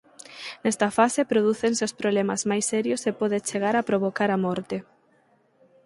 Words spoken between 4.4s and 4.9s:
morte.